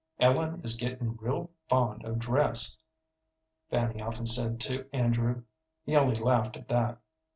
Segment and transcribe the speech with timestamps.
[0.17, 2.79] "Ellen is getting real fond of dress,"
[3.69, 5.43] Fanny often said to Andrew.
[5.83, 6.97] He only laughed at that.